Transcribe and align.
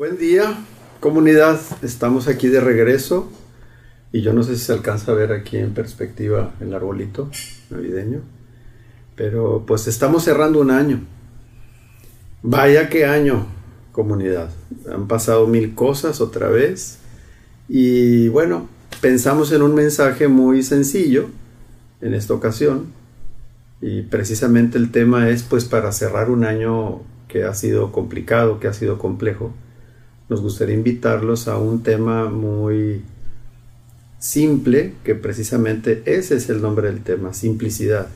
Buen 0.00 0.16
día, 0.16 0.56
comunidad. 0.98 1.60
Estamos 1.82 2.26
aquí 2.26 2.48
de 2.48 2.62
regreso 2.62 3.30
y 4.12 4.22
yo 4.22 4.32
no 4.32 4.42
sé 4.42 4.56
si 4.56 4.64
se 4.64 4.72
alcanza 4.72 5.12
a 5.12 5.14
ver 5.14 5.30
aquí 5.30 5.58
en 5.58 5.74
perspectiva 5.74 6.54
el 6.58 6.72
arbolito 6.72 7.30
navideño, 7.68 8.22
pero 9.14 9.64
pues 9.66 9.86
estamos 9.88 10.24
cerrando 10.24 10.58
un 10.58 10.70
año. 10.70 11.00
Vaya 12.42 12.88
qué 12.88 13.04
año, 13.04 13.44
comunidad. 13.92 14.48
Han 14.90 15.06
pasado 15.06 15.46
mil 15.46 15.74
cosas 15.74 16.22
otra 16.22 16.48
vez 16.48 17.00
y 17.68 18.28
bueno, 18.28 18.70
pensamos 19.02 19.52
en 19.52 19.60
un 19.60 19.74
mensaje 19.74 20.28
muy 20.28 20.62
sencillo 20.62 21.26
en 22.00 22.14
esta 22.14 22.32
ocasión 22.32 22.86
y 23.82 24.00
precisamente 24.00 24.78
el 24.78 24.92
tema 24.92 25.28
es 25.28 25.42
pues 25.42 25.66
para 25.66 25.92
cerrar 25.92 26.30
un 26.30 26.44
año 26.44 27.02
que 27.28 27.44
ha 27.44 27.52
sido 27.52 27.92
complicado, 27.92 28.60
que 28.60 28.66
ha 28.66 28.72
sido 28.72 28.96
complejo 28.96 29.52
nos 30.30 30.40
gustaría 30.40 30.76
invitarlos 30.76 31.48
a 31.48 31.58
un 31.58 31.82
tema 31.82 32.30
muy 32.30 33.02
simple, 34.20 34.94
que 35.02 35.16
precisamente 35.16 36.02
ese 36.06 36.36
es 36.36 36.48
el 36.48 36.62
nombre 36.62 36.86
del 36.86 37.02
tema, 37.02 37.34
simplicidad. 37.34 38.06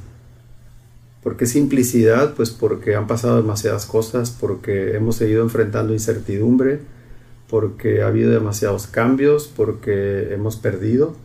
¿Por 1.25 1.37
qué 1.37 1.47
simplicidad? 1.47 2.35
Pues 2.35 2.51
porque 2.51 2.95
han 2.95 3.09
pasado 3.09 3.37
demasiadas 3.37 3.87
cosas, 3.87 4.31
porque 4.31 4.95
hemos 4.95 5.17
seguido 5.17 5.43
enfrentando 5.43 5.93
incertidumbre, 5.93 6.81
porque 7.49 8.03
ha 8.03 8.07
habido 8.07 8.31
demasiados 8.31 8.87
cambios, 8.87 9.49
porque 9.49 10.33
hemos 10.33 10.57
perdido, 10.57 11.17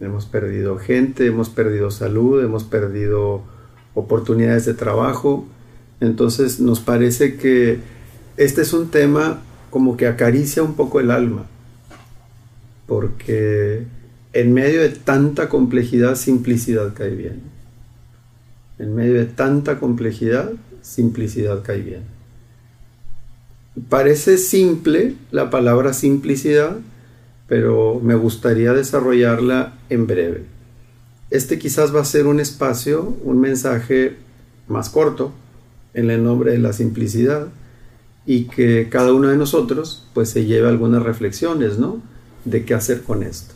hemos 0.00 0.24
perdido 0.24 0.78
gente, 0.78 1.26
hemos 1.26 1.50
perdido 1.50 1.90
salud, 1.90 2.42
hemos 2.42 2.64
perdido 2.64 3.42
oportunidades 3.94 4.64
de 4.64 4.72
trabajo. 4.72 5.44
Entonces 6.00 6.60
nos 6.60 6.80
parece 6.80 7.36
que 7.36 7.80
este 8.38 8.62
es 8.62 8.72
un 8.72 8.88
tema 8.88 9.42
como 9.70 9.96
que 9.96 10.06
acaricia 10.06 10.62
un 10.62 10.74
poco 10.74 11.00
el 11.00 11.10
alma, 11.10 11.46
porque 12.86 13.84
en 14.32 14.54
medio 14.54 14.82
de 14.82 14.90
tanta 14.90 15.48
complejidad, 15.48 16.14
simplicidad 16.14 16.94
cae 16.94 17.10
bien. 17.10 17.40
En 18.78 18.94
medio 18.94 19.14
de 19.14 19.26
tanta 19.26 19.78
complejidad, 19.78 20.52
simplicidad 20.82 21.62
cae 21.62 21.80
bien. 21.80 22.02
Parece 23.88 24.38
simple 24.38 25.14
la 25.30 25.50
palabra 25.50 25.92
simplicidad, 25.92 26.76
pero 27.46 28.00
me 28.02 28.14
gustaría 28.14 28.72
desarrollarla 28.72 29.74
en 29.88 30.06
breve. 30.06 30.44
Este 31.30 31.58
quizás 31.58 31.94
va 31.94 32.00
a 32.00 32.04
ser 32.04 32.26
un 32.26 32.40
espacio, 32.40 33.16
un 33.24 33.40
mensaje 33.40 34.16
más 34.66 34.90
corto 34.90 35.32
en 35.94 36.10
el 36.10 36.22
nombre 36.22 36.52
de 36.52 36.58
la 36.58 36.72
simplicidad, 36.72 37.48
y 38.28 38.44
que 38.44 38.90
cada 38.90 39.14
uno 39.14 39.28
de 39.28 39.38
nosotros 39.38 40.06
pues 40.12 40.28
se 40.28 40.44
lleve 40.44 40.68
algunas 40.68 41.02
reflexiones, 41.02 41.78
¿no? 41.78 42.02
De 42.44 42.66
qué 42.66 42.74
hacer 42.74 43.02
con 43.02 43.22
esto. 43.22 43.54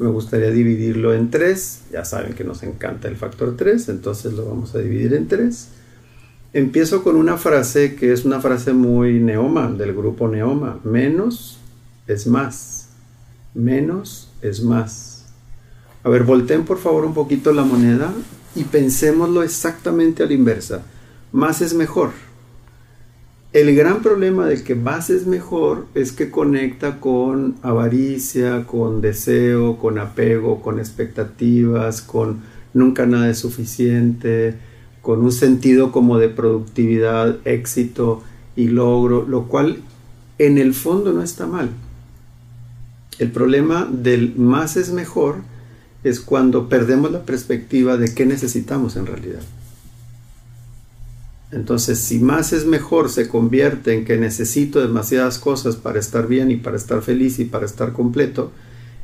Me 0.00 0.08
gustaría 0.08 0.50
dividirlo 0.50 1.14
en 1.14 1.30
tres, 1.30 1.82
ya 1.92 2.04
saben 2.04 2.32
que 2.32 2.42
nos 2.42 2.64
encanta 2.64 3.06
el 3.06 3.14
factor 3.14 3.56
tres, 3.56 3.88
entonces 3.88 4.32
lo 4.32 4.46
vamos 4.46 4.74
a 4.74 4.78
dividir 4.78 5.14
en 5.14 5.28
tres. 5.28 5.68
Empiezo 6.52 7.04
con 7.04 7.14
una 7.14 7.36
frase 7.36 7.94
que 7.94 8.12
es 8.12 8.24
una 8.24 8.40
frase 8.40 8.72
muy 8.72 9.20
neoma, 9.20 9.70
del 9.70 9.94
grupo 9.94 10.26
neoma, 10.26 10.80
menos 10.82 11.60
es 12.08 12.26
más, 12.26 12.88
menos 13.54 14.32
es 14.42 14.60
más. 14.60 15.26
A 16.02 16.08
ver, 16.08 16.24
volteen 16.24 16.64
por 16.64 16.78
favor 16.78 17.04
un 17.04 17.14
poquito 17.14 17.52
la 17.52 17.62
moneda 17.62 18.12
y 18.56 18.64
pensémoslo 18.64 19.44
exactamente 19.44 20.24
a 20.24 20.26
la 20.26 20.32
inversa. 20.32 20.82
Más 21.30 21.60
es 21.60 21.74
mejor. 21.74 22.10
El 23.52 23.74
gran 23.74 24.00
problema 24.00 24.46
del 24.46 24.62
que 24.62 24.76
más 24.76 25.10
es 25.10 25.26
mejor 25.26 25.86
es 25.96 26.12
que 26.12 26.30
conecta 26.30 27.00
con 27.00 27.56
avaricia, 27.62 28.64
con 28.64 29.00
deseo, 29.00 29.76
con 29.76 29.98
apego, 29.98 30.62
con 30.62 30.78
expectativas, 30.78 32.00
con 32.00 32.42
nunca 32.74 33.06
nada 33.06 33.28
es 33.28 33.38
suficiente, 33.38 34.54
con 35.02 35.22
un 35.22 35.32
sentido 35.32 35.90
como 35.90 36.18
de 36.18 36.28
productividad, 36.28 37.38
éxito 37.44 38.22
y 38.54 38.68
logro, 38.68 39.26
lo 39.26 39.48
cual 39.48 39.78
en 40.38 40.56
el 40.56 40.72
fondo 40.72 41.12
no 41.12 41.20
está 41.20 41.48
mal. 41.48 41.70
El 43.18 43.32
problema 43.32 43.88
del 43.90 44.36
más 44.36 44.76
es 44.76 44.92
mejor 44.92 45.38
es 46.04 46.20
cuando 46.20 46.68
perdemos 46.68 47.10
la 47.10 47.24
perspectiva 47.24 47.96
de 47.96 48.14
qué 48.14 48.26
necesitamos 48.26 48.94
en 48.94 49.06
realidad. 49.06 49.42
Entonces, 51.52 51.98
si 51.98 52.20
más 52.20 52.52
es 52.52 52.64
mejor 52.64 53.08
se 53.08 53.28
convierte 53.28 53.94
en 53.94 54.04
que 54.04 54.16
necesito 54.16 54.80
demasiadas 54.80 55.38
cosas 55.38 55.76
para 55.76 55.98
estar 55.98 56.28
bien 56.28 56.50
y 56.50 56.56
para 56.56 56.76
estar 56.76 57.02
feliz 57.02 57.38
y 57.40 57.44
para 57.44 57.66
estar 57.66 57.92
completo, 57.92 58.52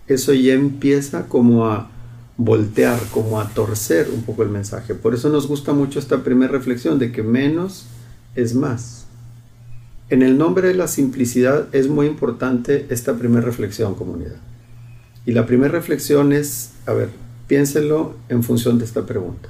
eso 0.07 0.33
ya 0.33 0.55
empieza 0.55 1.27
como 1.27 1.67
a 1.67 1.91
voltear, 2.37 3.01
como 3.13 3.41
a 3.41 3.49
torcer 3.49 4.09
un 4.15 4.23
poco 4.23 4.43
el 4.43 4.51
mensaje. 4.51 4.95
Por 4.95 5.15
eso 5.15 5.29
nos 5.29 5.49
gusta 5.49 5.73
mucho 5.73 5.99
esta 5.99 6.23
primera 6.23 6.53
reflexión 6.53 6.99
de 6.99 7.11
que 7.11 7.23
menos 7.23 7.87
es 8.37 8.55
más. 8.55 9.07
En 10.09 10.23
el 10.23 10.39
nombre 10.39 10.69
de 10.69 10.75
la 10.75 10.87
simplicidad 10.87 11.67
es 11.73 11.89
muy 11.89 12.07
importante 12.07 12.87
esta 12.91 13.15
primera 13.15 13.45
reflexión, 13.45 13.97
comunidad. 13.97 14.37
Y 15.25 15.33
la 15.33 15.47
primera 15.47 15.73
reflexión 15.73 16.33
es, 16.33 16.71
a 16.87 16.93
ver, 16.93 17.09
piénsenlo 17.49 18.15
en 18.29 18.45
función 18.45 18.79
de 18.79 18.85
esta 18.85 19.05
pregunta. 19.05 19.49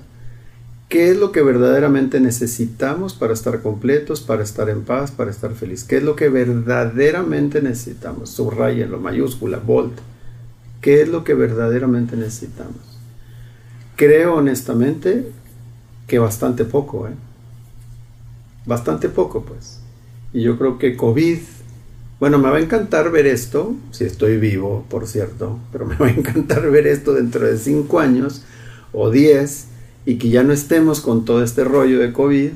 ¿Qué 0.88 1.10
es 1.10 1.16
lo 1.16 1.32
que 1.32 1.42
verdaderamente 1.42 2.20
necesitamos 2.20 3.14
para 3.14 3.32
estar 3.32 3.60
completos, 3.60 4.20
para 4.20 4.44
estar 4.44 4.68
en 4.68 4.82
paz, 4.82 5.10
para 5.10 5.32
estar 5.32 5.52
feliz? 5.52 5.82
¿Qué 5.82 5.96
es 5.96 6.04
lo 6.04 6.14
que 6.14 6.28
verdaderamente 6.28 7.60
necesitamos? 7.60 8.30
Subrayenlo, 8.30 9.00
mayúscula, 9.00 9.58
bold. 9.58 9.94
¿Qué 10.80 11.02
es 11.02 11.08
lo 11.08 11.24
que 11.24 11.34
verdaderamente 11.34 12.16
necesitamos? 12.16 13.00
Creo 13.96 14.36
honestamente 14.36 15.32
que 16.06 16.20
bastante 16.20 16.64
poco, 16.64 17.08
¿eh? 17.08 17.14
Bastante 18.64 19.08
poco, 19.08 19.44
pues. 19.44 19.80
Y 20.32 20.42
yo 20.42 20.56
creo 20.56 20.78
que 20.78 20.96
COVID, 20.96 21.38
bueno, 22.20 22.38
me 22.38 22.48
va 22.48 22.58
a 22.58 22.60
encantar 22.60 23.10
ver 23.10 23.26
esto, 23.26 23.74
si 23.90 24.04
estoy 24.04 24.36
vivo, 24.38 24.86
por 24.88 25.08
cierto, 25.08 25.58
pero 25.72 25.84
me 25.84 25.96
va 25.96 26.06
a 26.06 26.10
encantar 26.10 26.70
ver 26.70 26.86
esto 26.86 27.12
dentro 27.12 27.44
de 27.44 27.58
cinco 27.58 27.98
años 27.98 28.42
o 28.92 29.10
diez 29.10 29.66
y 30.06 30.16
que 30.16 30.30
ya 30.30 30.44
no 30.44 30.52
estemos 30.52 31.00
con 31.00 31.24
todo 31.24 31.42
este 31.42 31.64
rollo 31.64 31.98
de 31.98 32.12
COVID 32.12 32.50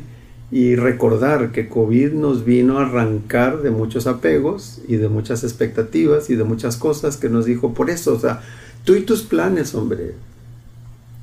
y 0.52 0.76
recordar 0.76 1.52
que 1.52 1.68
COVID 1.68 2.12
nos 2.12 2.44
vino 2.44 2.78
a 2.78 2.86
arrancar 2.86 3.62
de 3.62 3.70
muchos 3.70 4.06
apegos 4.06 4.80
y 4.88 4.96
de 4.96 5.08
muchas 5.08 5.44
expectativas 5.44 6.30
y 6.30 6.36
de 6.36 6.44
muchas 6.44 6.76
cosas 6.76 7.16
que 7.16 7.28
nos 7.28 7.44
dijo 7.44 7.74
por 7.74 7.90
eso, 7.90 8.14
o 8.14 8.18
sea, 8.18 8.40
tú 8.84 8.94
y 8.94 9.02
tus 9.02 9.22
planes, 9.22 9.74
hombre, 9.74 10.14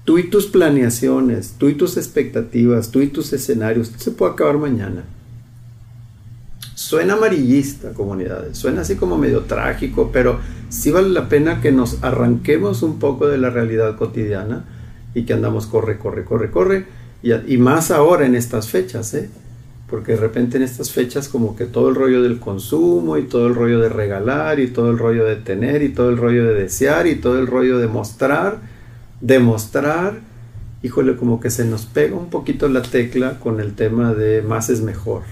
tú 0.04 0.18
y 0.18 0.30
tus 0.30 0.48
planeaciones, 0.48 1.56
tú 1.58 1.70
y 1.70 1.76
tus 1.76 1.98
expectativas, 1.98 2.92
tú 2.92 3.02
y 3.02 3.08
tus 3.08 3.34
escenarios, 3.34 3.92
se 3.98 4.12
puede 4.12 4.34
acabar 4.34 4.58
mañana. 4.58 5.04
Suena 6.76 7.14
amarillista, 7.14 7.94
comunidades, 7.94 8.58
suena 8.58 8.82
así 8.82 8.96
como 8.96 9.18
medio 9.18 9.42
trágico, 9.42 10.12
pero 10.14 10.40
sí 10.70 10.92
vale 10.92 11.10
la 11.10 11.28
pena 11.28 11.60
que 11.60 11.72
nos 11.72 12.04
arranquemos 12.04 12.84
un 12.84 13.00
poco 13.00 13.28
de 13.28 13.38
la 13.38 13.50
realidad 13.50 13.98
cotidiana 13.98 14.64
y 15.18 15.24
que 15.24 15.34
andamos 15.34 15.66
corre, 15.66 15.98
corre, 15.98 16.24
corre, 16.24 16.52
corre, 16.52 16.86
y, 17.24 17.58
más 17.58 17.90
ahora 17.90 18.28
en 18.28 18.36
estas 18.36 18.70
fechas, 18.70 19.16
¿eh? 19.16 19.30
porque 19.90 20.12
de 20.12 20.20
repente 20.20 20.58
en 20.58 20.64
estas 20.64 20.92
fechas 20.92 21.28
como 21.28 21.56
que 21.56 21.66
todo 21.66 21.90
el 21.90 21.96
rollo 21.96 22.22
del 22.22 22.40
consumo 22.40 23.18
y 23.18 23.24
todo 23.24 23.48
el 23.48 23.56
rollo 23.56 23.80
de 23.80 23.90
regalar 23.90 24.60
y 24.60 24.68
todo 24.68 24.92
el 24.92 25.00
rollo 25.00 25.26
de 25.26 25.38
tener 25.38 25.82
y 25.82 25.90
todo 25.90 26.12
el 26.12 26.18
rollo 26.18 26.46
de 26.46 26.54
desear 26.54 27.08
y 27.08 27.16
todo 27.16 27.40
el 27.40 27.48
rollo 27.48 27.80
de 27.80 27.88
mostrar, 27.88 28.60
demostrar, 29.20 30.20
híjole, 30.84 31.16
como 31.16 31.40
que 31.40 31.50
se 31.50 31.66
nos 31.66 31.88
pega 31.88 32.16
un 32.16 32.30
poquito 32.30 32.70
la 32.70 32.84
tecla 32.84 33.40
con 33.40 33.60
el 33.60 33.74
tema 33.74 34.14
de 34.14 34.44
más 34.44 34.70
es 34.70 34.82
mejor. 34.82 35.24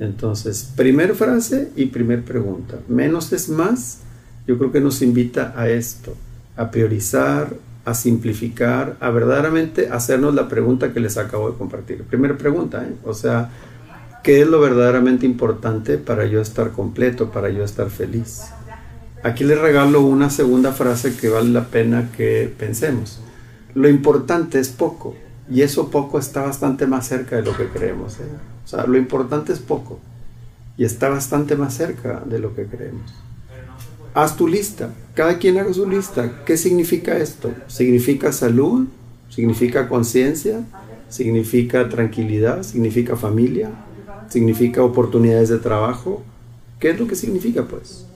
Entonces, 0.00 0.72
primer 0.74 1.14
frase 1.14 1.70
y 1.76 1.86
primer 1.86 2.24
pregunta. 2.24 2.80
Menos 2.88 3.32
es 3.32 3.48
más, 3.48 4.00
yo 4.48 4.58
creo 4.58 4.72
que 4.72 4.80
nos 4.80 5.02
invita 5.02 5.54
a 5.56 5.68
esto, 5.68 6.16
a 6.56 6.72
priorizar, 6.72 7.54
a 7.84 7.94
simplificar, 7.94 8.96
a 9.00 9.10
verdaderamente 9.10 9.88
hacernos 9.90 10.34
la 10.34 10.48
pregunta 10.48 10.92
que 10.92 11.00
les 11.00 11.16
acabo 11.18 11.50
de 11.50 11.58
compartir. 11.58 12.02
Primera 12.04 12.36
pregunta, 12.36 12.84
¿eh? 12.84 12.94
o 13.04 13.14
sea, 13.14 13.50
¿qué 14.22 14.42
es 14.42 14.46
lo 14.46 14.60
verdaderamente 14.60 15.26
importante 15.26 15.98
para 15.98 16.26
yo 16.26 16.40
estar 16.40 16.70
completo, 16.70 17.30
para 17.30 17.50
yo 17.50 17.64
estar 17.64 17.90
feliz? 17.90 18.44
Aquí 19.24 19.44
les 19.44 19.58
regalo 19.58 20.00
una 20.00 20.30
segunda 20.30 20.72
frase 20.72 21.16
que 21.16 21.28
vale 21.28 21.50
la 21.50 21.66
pena 21.66 22.10
que 22.16 22.52
pensemos. 22.56 23.20
Lo 23.74 23.88
importante 23.88 24.58
es 24.58 24.68
poco, 24.68 25.16
y 25.50 25.62
eso 25.62 25.90
poco 25.90 26.18
está 26.18 26.42
bastante 26.42 26.86
más 26.86 27.06
cerca 27.08 27.36
de 27.36 27.42
lo 27.42 27.56
que 27.56 27.66
creemos. 27.66 28.18
¿eh? 28.20 28.24
O 28.64 28.68
sea, 28.68 28.86
lo 28.86 28.96
importante 28.96 29.52
es 29.52 29.58
poco, 29.58 29.98
y 30.76 30.84
está 30.84 31.08
bastante 31.08 31.56
más 31.56 31.74
cerca 31.74 32.22
de 32.24 32.38
lo 32.38 32.54
que 32.54 32.66
creemos 32.66 33.12
haz 34.14 34.36
tu 34.36 34.46
lista. 34.46 34.90
Cada 35.14 35.38
quien 35.38 35.58
haga 35.58 35.72
su 35.72 35.88
lista. 35.88 36.42
¿Qué 36.44 36.56
significa 36.56 37.18
esto? 37.18 37.52
¿Significa 37.68 38.32
salud? 38.32 38.86
¿Significa 39.28 39.88
conciencia? 39.88 40.64
¿Significa 41.08 41.88
tranquilidad? 41.88 42.62
¿Significa 42.62 43.16
familia? 43.16 43.70
¿Significa 44.28 44.82
oportunidades 44.82 45.48
de 45.48 45.58
trabajo? 45.58 46.22
¿Qué 46.80 46.90
es 46.90 47.00
lo 47.00 47.06
que 47.06 47.16
significa 47.16 47.64
pues? 47.64 48.06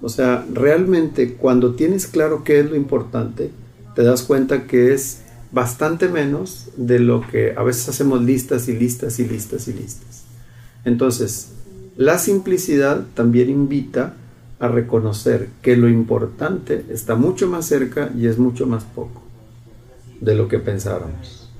O 0.00 0.08
sea, 0.08 0.44
realmente 0.52 1.34
cuando 1.34 1.74
tienes 1.74 2.06
claro 2.08 2.42
qué 2.42 2.60
es 2.60 2.68
lo 2.68 2.76
importante, 2.76 3.50
te 3.94 4.02
das 4.02 4.22
cuenta 4.22 4.66
que 4.66 4.92
es 4.92 5.20
bastante 5.52 6.08
menos 6.08 6.70
de 6.76 6.98
lo 6.98 7.26
que 7.26 7.54
a 7.56 7.62
veces 7.62 7.88
hacemos 7.88 8.22
listas 8.22 8.68
y 8.68 8.72
listas 8.72 9.20
y 9.20 9.24
listas 9.26 9.68
y 9.68 9.74
listas. 9.74 10.24
Entonces, 10.84 11.48
la 11.96 12.18
simplicidad 12.18 13.04
también 13.14 13.50
invita 13.50 14.16
a 14.62 14.68
reconocer 14.68 15.48
que 15.60 15.76
lo 15.76 15.88
importante 15.88 16.84
está 16.88 17.16
mucho 17.16 17.48
más 17.48 17.66
cerca 17.66 18.12
y 18.16 18.28
es 18.28 18.38
mucho 18.38 18.64
más 18.64 18.84
poco 18.84 19.20
de 20.20 20.36
lo 20.36 20.46
que 20.46 20.60
pensáramos. 20.60 21.50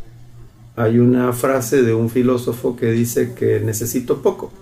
Hay 0.77 1.01
una 1.01 1.33
frase 1.33 1.83
de 1.83 1.95
un 1.95 2.11
filósofo 2.11 2.77
que 2.77 2.93
dice 2.93 3.35
que 3.35 3.59
necesito 3.59 4.23
poco 4.23 4.53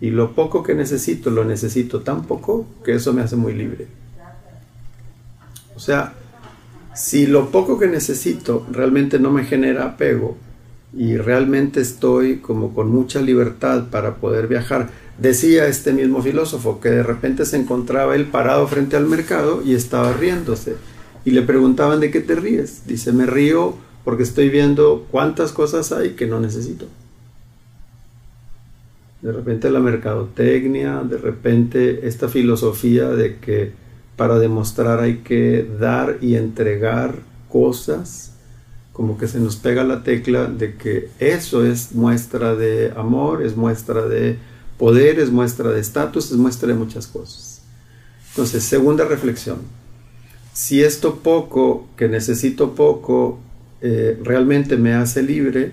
y 0.00 0.10
lo 0.10 0.34
poco 0.34 0.64
que 0.64 0.74
necesito 0.74 1.30
lo 1.30 1.44
necesito 1.44 2.00
tan 2.00 2.24
poco 2.24 2.66
que 2.84 2.96
eso 2.96 3.12
me 3.12 3.22
hace 3.22 3.36
muy 3.36 3.54
libre. 3.54 3.86
O 5.76 5.78
sea, 5.78 6.14
si 6.92 7.28
lo 7.28 7.52
poco 7.52 7.78
que 7.78 7.86
necesito 7.86 8.66
realmente 8.68 9.20
no 9.20 9.30
me 9.30 9.44
genera 9.44 9.84
apego 9.84 10.36
y 10.92 11.16
realmente 11.18 11.82
estoy 11.82 12.38
como 12.38 12.74
con 12.74 12.90
mucha 12.90 13.20
libertad 13.20 13.84
para 13.92 14.16
poder 14.16 14.48
viajar, 14.48 14.90
decía 15.18 15.66
este 15.66 15.92
mismo 15.92 16.22
filósofo 16.22 16.80
que 16.80 16.90
de 16.90 17.02
repente 17.02 17.44
se 17.44 17.56
encontraba 17.56 18.14
él 18.14 18.26
parado 18.26 18.66
frente 18.66 18.96
al 18.96 19.06
mercado 19.06 19.62
y 19.64 19.74
estaba 19.74 20.12
riéndose 20.12 20.76
y 21.24 21.30
le 21.30 21.42
preguntaban 21.42 22.00
de 22.00 22.10
qué 22.10 22.20
te 22.20 22.36
ríes. 22.36 22.86
Dice, 22.86 23.12
me 23.12 23.26
río 23.26 23.74
porque 24.04 24.22
estoy 24.22 24.48
viendo 24.48 25.06
cuántas 25.10 25.52
cosas 25.52 25.90
hay 25.90 26.10
que 26.10 26.26
no 26.26 26.38
necesito. 26.38 26.86
De 29.22 29.32
repente 29.32 29.70
la 29.70 29.80
mercadotecnia, 29.80 31.02
de 31.02 31.18
repente 31.18 32.06
esta 32.06 32.28
filosofía 32.28 33.08
de 33.08 33.38
que 33.38 33.72
para 34.16 34.38
demostrar 34.38 35.00
hay 35.00 35.18
que 35.18 35.68
dar 35.80 36.18
y 36.20 36.36
entregar 36.36 37.16
cosas, 37.48 38.34
como 38.92 39.18
que 39.18 39.26
se 39.26 39.40
nos 39.40 39.56
pega 39.56 39.82
la 39.82 40.04
tecla 40.04 40.46
de 40.46 40.76
que 40.76 41.08
eso 41.18 41.66
es 41.66 41.92
muestra 41.92 42.54
de 42.54 42.92
amor, 42.96 43.42
es 43.42 43.56
muestra 43.56 44.06
de 44.06 44.38
poder, 44.78 45.18
es 45.18 45.30
muestra 45.30 45.70
de 45.70 45.80
estatus, 45.80 46.30
es 46.30 46.36
muestra 46.36 46.68
de 46.68 46.74
muchas 46.74 47.06
cosas. 47.06 47.62
Entonces, 48.30 48.64
segunda 48.64 49.04
reflexión. 49.04 49.58
Si 50.52 50.82
esto 50.82 51.16
poco, 51.16 51.88
que 51.96 52.08
necesito 52.08 52.74
poco, 52.74 53.38
eh, 53.80 54.18
realmente 54.22 54.76
me 54.76 54.94
hace 54.94 55.22
libre, 55.22 55.72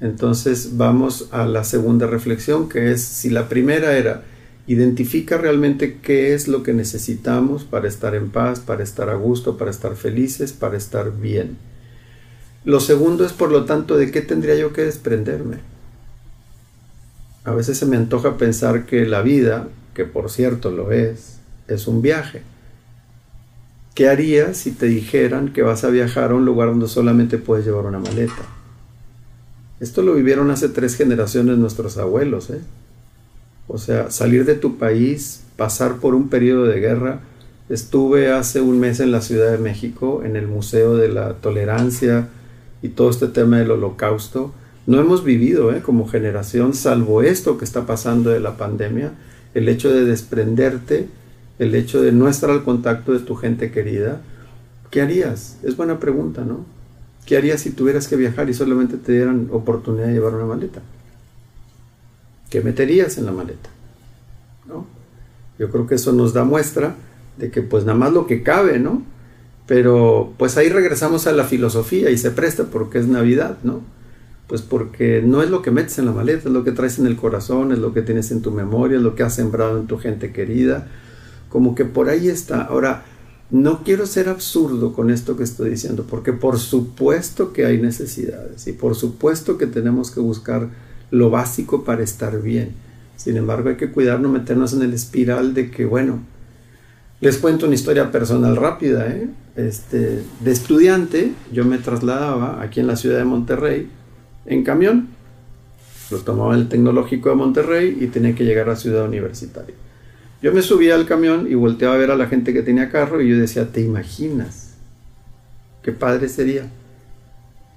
entonces 0.00 0.76
vamos 0.76 1.28
a 1.30 1.46
la 1.46 1.64
segunda 1.64 2.06
reflexión, 2.06 2.68
que 2.68 2.92
es 2.92 3.02
si 3.02 3.30
la 3.30 3.48
primera 3.48 3.96
era 3.96 4.24
identifica 4.66 5.38
realmente 5.38 5.98
qué 6.02 6.34
es 6.34 6.48
lo 6.48 6.62
que 6.62 6.72
necesitamos 6.72 7.64
para 7.64 7.88
estar 7.88 8.14
en 8.14 8.30
paz, 8.30 8.60
para 8.60 8.82
estar 8.82 9.08
a 9.08 9.14
gusto, 9.14 9.56
para 9.56 9.70
estar 9.70 9.96
felices, 9.96 10.52
para 10.52 10.76
estar 10.76 11.16
bien. 11.18 11.56
Lo 12.64 12.78
segundo 12.78 13.26
es, 13.26 13.32
por 13.32 13.50
lo 13.50 13.64
tanto, 13.64 13.96
de 13.96 14.10
qué 14.12 14.20
tendría 14.20 14.54
yo 14.54 14.72
que 14.72 14.82
desprenderme. 14.82 15.58
A 17.44 17.52
veces 17.52 17.76
se 17.78 17.86
me 17.86 17.96
antoja 17.96 18.36
pensar 18.36 18.86
que 18.86 19.04
la 19.06 19.22
vida, 19.22 19.68
que 19.94 20.04
por 20.04 20.30
cierto 20.30 20.70
lo 20.70 20.92
es, 20.92 21.38
es 21.68 21.88
un 21.88 22.02
viaje. 22.02 22.42
¿Qué 23.94 24.08
harías 24.08 24.56
si 24.56 24.70
te 24.70 24.86
dijeran 24.86 25.52
que 25.52 25.62
vas 25.62 25.84
a 25.84 25.90
viajar 25.90 26.30
a 26.30 26.34
un 26.34 26.44
lugar 26.44 26.68
donde 26.68 26.88
solamente 26.88 27.38
puedes 27.38 27.66
llevar 27.66 27.84
una 27.84 27.98
maleta? 27.98 28.42
Esto 29.80 30.02
lo 30.02 30.14
vivieron 30.14 30.50
hace 30.50 30.68
tres 30.68 30.94
generaciones 30.94 31.58
nuestros 31.58 31.98
abuelos, 31.98 32.50
¿eh? 32.50 32.60
O 33.66 33.78
sea, 33.78 34.10
salir 34.10 34.44
de 34.44 34.54
tu 34.54 34.78
país, 34.78 35.42
pasar 35.56 35.96
por 35.96 36.14
un 36.14 36.28
periodo 36.28 36.64
de 36.64 36.78
guerra. 36.80 37.20
Estuve 37.68 38.30
hace 38.30 38.60
un 38.60 38.78
mes 38.78 39.00
en 39.00 39.12
la 39.12 39.20
Ciudad 39.20 39.50
de 39.50 39.58
México, 39.58 40.22
en 40.24 40.36
el 40.36 40.46
Museo 40.46 40.96
de 40.96 41.08
la 41.08 41.34
Tolerancia 41.34 42.28
y 42.82 42.90
todo 42.90 43.10
este 43.10 43.28
tema 43.28 43.58
del 43.58 43.72
holocausto. 43.72 44.52
No 44.86 45.00
hemos 45.00 45.24
vivido 45.24 45.72
¿eh? 45.72 45.80
como 45.80 46.08
generación, 46.08 46.74
salvo 46.74 47.22
esto 47.22 47.58
que 47.58 47.64
está 47.64 47.86
pasando 47.86 48.30
de 48.30 48.40
la 48.40 48.56
pandemia, 48.56 49.12
el 49.54 49.68
hecho 49.68 49.92
de 49.92 50.04
desprenderte, 50.04 51.08
el 51.58 51.74
hecho 51.74 52.02
de 52.02 52.12
no 52.12 52.28
estar 52.28 52.50
al 52.50 52.64
contacto 52.64 53.12
de 53.12 53.20
tu 53.20 53.36
gente 53.36 53.70
querida. 53.70 54.20
¿Qué 54.90 55.00
harías? 55.00 55.58
Es 55.62 55.76
buena 55.76 56.00
pregunta, 56.00 56.44
¿no? 56.44 56.64
¿Qué 57.26 57.36
harías 57.36 57.60
si 57.60 57.70
tuvieras 57.70 58.08
que 58.08 58.16
viajar 58.16 58.50
y 58.50 58.54
solamente 58.54 58.96
te 58.96 59.12
dieran 59.12 59.48
oportunidad 59.52 60.08
de 60.08 60.14
llevar 60.14 60.34
una 60.34 60.46
maleta? 60.46 60.80
¿Qué 62.50 62.60
meterías 62.60 63.16
en 63.18 63.26
la 63.26 63.32
maleta? 63.32 63.70
¿No? 64.66 64.86
Yo 65.58 65.70
creo 65.70 65.86
que 65.86 65.94
eso 65.94 66.12
nos 66.12 66.34
da 66.34 66.44
muestra 66.44 66.96
de 67.38 67.50
que 67.50 67.62
pues 67.62 67.84
nada 67.84 67.96
más 67.96 68.12
lo 68.12 68.26
que 68.26 68.42
cabe, 68.42 68.80
¿no? 68.80 69.02
Pero 69.66 70.32
pues 70.36 70.56
ahí 70.56 70.68
regresamos 70.68 71.26
a 71.28 71.32
la 71.32 71.44
filosofía 71.44 72.10
y 72.10 72.18
se 72.18 72.32
presta 72.32 72.64
porque 72.64 72.98
es 72.98 73.06
Navidad, 73.06 73.58
¿no? 73.62 73.80
Pues 74.52 74.60
porque 74.60 75.22
no 75.24 75.42
es 75.42 75.48
lo 75.48 75.62
que 75.62 75.70
metes 75.70 75.98
en 75.98 76.04
la 76.04 76.12
maleta, 76.12 76.48
es 76.48 76.52
lo 76.52 76.62
que 76.62 76.72
traes 76.72 76.98
en 76.98 77.06
el 77.06 77.16
corazón, 77.16 77.72
es 77.72 77.78
lo 77.78 77.94
que 77.94 78.02
tienes 78.02 78.30
en 78.32 78.42
tu 78.42 78.50
memoria, 78.50 78.98
es 78.98 79.02
lo 79.02 79.14
que 79.14 79.22
has 79.22 79.34
sembrado 79.34 79.78
en 79.78 79.86
tu 79.86 79.96
gente 79.96 80.30
querida. 80.30 80.88
Como 81.48 81.74
que 81.74 81.86
por 81.86 82.10
ahí 82.10 82.28
está. 82.28 82.60
Ahora, 82.60 83.02
no 83.50 83.82
quiero 83.82 84.04
ser 84.04 84.28
absurdo 84.28 84.92
con 84.92 85.10
esto 85.10 85.38
que 85.38 85.44
estoy 85.44 85.70
diciendo, 85.70 86.04
porque 86.06 86.34
por 86.34 86.58
supuesto 86.58 87.54
que 87.54 87.64
hay 87.64 87.80
necesidades 87.80 88.66
y 88.66 88.74
por 88.74 88.94
supuesto 88.94 89.56
que 89.56 89.66
tenemos 89.66 90.10
que 90.10 90.20
buscar 90.20 90.68
lo 91.10 91.30
básico 91.30 91.82
para 91.82 92.02
estar 92.02 92.42
bien. 92.42 92.72
Sin 93.16 93.38
embargo, 93.38 93.70
hay 93.70 93.76
que 93.76 93.90
cuidar 93.90 94.20
no 94.20 94.28
meternos 94.28 94.74
en 94.74 94.82
el 94.82 94.92
espiral 94.92 95.54
de 95.54 95.70
que, 95.70 95.86
bueno, 95.86 96.18
les 97.22 97.38
cuento 97.38 97.64
una 97.64 97.74
historia 97.74 98.10
personal 98.10 98.54
rápida. 98.56 99.08
¿eh? 99.08 99.30
Este, 99.56 100.22
de 100.40 100.52
estudiante, 100.52 101.32
yo 101.50 101.64
me 101.64 101.78
trasladaba 101.78 102.60
aquí 102.60 102.80
en 102.80 102.86
la 102.86 102.96
ciudad 102.96 103.16
de 103.16 103.24
Monterrey 103.24 103.88
en 104.46 104.64
camión. 104.64 105.08
Lo 106.10 106.18
tomaba 106.18 106.54
el 106.54 106.68
tecnológico 106.68 107.30
de 107.30 107.34
Monterrey 107.36 107.98
y 108.00 108.06
tenía 108.08 108.34
que 108.34 108.44
llegar 108.44 108.68
a 108.68 108.76
ciudad 108.76 109.06
universitaria. 109.06 109.74
Yo 110.42 110.52
me 110.52 110.62
subía 110.62 110.94
al 110.94 111.06
camión 111.06 111.46
y 111.50 111.54
volteaba 111.54 111.94
a 111.94 111.98
ver 111.98 112.10
a 112.10 112.16
la 112.16 112.26
gente 112.26 112.52
que 112.52 112.62
tenía 112.62 112.90
carro 112.90 113.22
y 113.22 113.30
yo 113.30 113.38
decía, 113.38 113.70
¿te 113.70 113.80
imaginas? 113.80 114.74
Qué 115.82 115.92
padre 115.92 116.28
sería. 116.28 116.68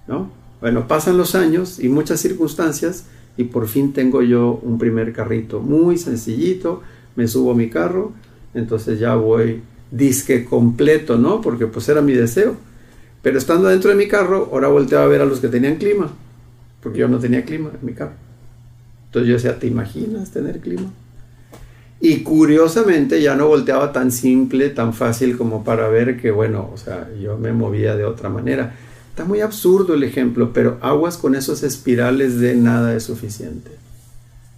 ¿No? 0.07 0.31
Bueno, 0.61 0.87
pasan 0.87 1.17
los 1.17 1.35
años 1.35 1.79
y 1.79 1.89
muchas 1.89 2.19
circunstancias 2.19 3.05
y 3.37 3.45
por 3.45 3.67
fin 3.67 3.93
tengo 3.93 4.21
yo 4.21 4.59
un 4.63 4.77
primer 4.77 5.13
carrito 5.13 5.59
muy 5.59 5.97
sencillito, 5.97 6.81
me 7.15 7.27
subo 7.27 7.51
a 7.51 7.55
mi 7.55 7.69
carro, 7.69 8.13
entonces 8.53 8.99
ya 8.99 9.15
voy 9.15 9.61
disque 9.91 10.45
completo, 10.45 11.17
¿no? 11.17 11.41
Porque 11.41 11.67
pues 11.67 11.87
era 11.89 12.01
mi 12.01 12.13
deseo. 12.13 12.55
Pero 13.21 13.37
estando 13.37 13.67
dentro 13.67 13.89
de 13.89 13.95
mi 13.95 14.07
carro, 14.07 14.49
ahora 14.51 14.67
volteaba 14.67 15.05
a 15.05 15.07
ver 15.07 15.21
a 15.21 15.25
los 15.25 15.39
que 15.39 15.47
tenían 15.47 15.75
clima, 15.75 16.11
porque 16.85 16.99
yo 16.99 17.07
no 17.07 17.17
tenía 17.17 17.43
clima 17.43 17.71
en 17.73 17.83
mi 17.83 17.93
carro. 17.93 18.13
Entonces 19.07 19.27
yo 19.27 19.33
decía, 19.33 19.57
¿te 19.57 19.65
imaginas 19.65 20.29
tener 20.29 20.59
clima? 20.59 20.91
Y 21.99 22.17
curiosamente 22.17 23.23
ya 23.23 23.33
no 23.35 23.47
volteaba 23.47 23.91
tan 23.91 24.11
simple, 24.11 24.69
tan 24.69 24.93
fácil 24.93 25.35
como 25.35 25.63
para 25.63 25.87
ver 25.87 26.21
que, 26.21 26.29
bueno, 26.29 26.69
o 26.71 26.77
sea, 26.77 27.09
yo 27.19 27.39
me 27.39 27.53
movía 27.53 27.95
de 27.95 28.05
otra 28.05 28.29
manera. 28.29 28.75
Está 29.09 29.25
muy 29.25 29.41
absurdo 29.41 29.95
el 29.95 30.03
ejemplo, 30.03 30.51
pero 30.53 30.77
aguas 30.79 31.17
con 31.17 31.33
esos 31.33 31.63
espirales 31.63 32.39
de 32.39 32.53
nada 32.53 32.95
es 32.95 33.01
suficiente. 33.01 33.71